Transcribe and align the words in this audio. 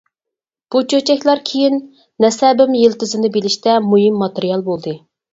بۇ 0.75 0.79
چۆچەكلەر 0.91 1.41
كېيىن 1.49 1.75
نەسەبىم 2.25 2.77
يىلتىزىنى 2.77 3.29
بىلىشتە 3.35 3.75
مۇھىم 3.91 4.17
ماتېرىيال 4.23 4.65
بولدى. 4.71 4.95